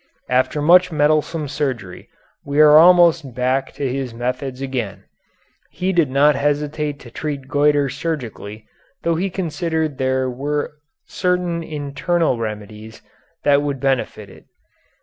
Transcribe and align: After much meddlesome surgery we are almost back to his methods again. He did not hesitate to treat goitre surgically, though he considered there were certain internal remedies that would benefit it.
After 0.29 0.63
much 0.63 0.91
meddlesome 0.91 1.47
surgery 1.47 2.09
we 2.43 2.59
are 2.59 2.75
almost 2.79 3.35
back 3.35 3.71
to 3.73 3.87
his 3.87 4.15
methods 4.15 4.59
again. 4.59 5.03
He 5.69 5.93
did 5.93 6.09
not 6.09 6.33
hesitate 6.33 6.99
to 7.01 7.11
treat 7.11 7.47
goitre 7.47 7.87
surgically, 7.87 8.65
though 9.03 9.13
he 9.13 9.29
considered 9.29 9.99
there 9.99 10.27
were 10.27 10.73
certain 11.05 11.61
internal 11.61 12.39
remedies 12.39 13.03
that 13.43 13.61
would 13.61 13.79
benefit 13.79 14.27
it. 14.27 14.45